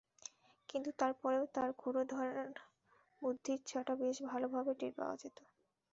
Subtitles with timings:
[0.69, 2.29] কিন্তু তার পরেও তার ক্ষুরধার
[3.21, 5.37] বুদ্ধির ছটা বেশ ভালোভাবে টের পাওয়া যেত।